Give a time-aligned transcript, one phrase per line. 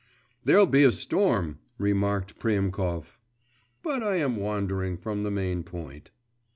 [0.45, 3.19] 'There'll be a storm,' remarked Priemkov.
[3.83, 6.09] But I am wandering from the main point.